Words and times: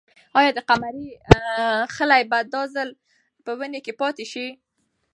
آیا 0.39 0.51
د 0.55 0.59
قمرۍ 0.69 1.07
خلی 1.95 2.21
به 2.29 2.39
دا 2.53 2.61
ځل 2.75 2.89
په 3.45 3.51
ونې 3.59 3.79
کې 3.85 3.93
پاتې 4.01 4.25
شي؟ 4.31 4.47